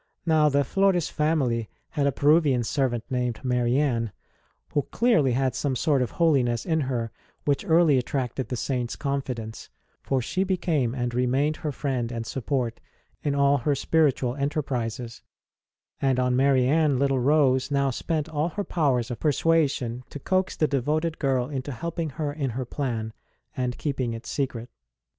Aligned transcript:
Now, 0.25 0.49
the 0.49 0.63
Flores 0.63 1.09
family 1.09 1.69
had 1.91 2.07
a 2.07 2.11
Peruvian 2.11 2.63
servant 2.63 3.03
named 3.11 3.43
Marianne, 3.45 4.11
who 4.69 4.81
clearly 4.89 5.33
had 5.33 5.53
some 5.53 5.75
sort 5.75 6.01
of 6.01 6.09
holiness 6.09 6.65
in 6.65 6.81
her 6.81 7.11
which 7.45 7.63
early 7.67 7.99
attracted 7.99 8.49
the 8.49 8.55
Saint 8.55 8.89
s 8.89 8.95
confidence, 8.95 9.69
for 10.01 10.19
she 10.19 10.43
became 10.43 10.95
and 10.95 11.13
remained 11.13 11.57
her 11.57 11.71
friend 11.71 12.11
and 12.11 12.25
support 12.25 12.79
in 13.21 13.35
all 13.35 13.57
her 13.59 13.75
spiritual 13.75 14.33
enterprises; 14.37 15.21
and 16.01 16.19
on 16.19 16.35
Marianne 16.35 16.97
little 16.97 17.19
Rose 17.19 17.69
now 17.69 17.91
spent 17.91 18.27
all 18.27 18.49
her 18.49 18.63
powers 18.63 19.11
of 19.11 19.19
persuasion, 19.19 20.03
to 20.09 20.17
coax 20.17 20.55
the 20.55 20.67
devoted 20.67 21.19
girl 21.19 21.47
into 21.47 21.71
helping 21.71 22.09
her 22.09 22.33
in 22.33 22.49
her 22.49 22.65
plan, 22.65 23.13
and 23.55 23.77
keeping 23.77 24.13
it 24.13 24.25
secret. 24.25 24.71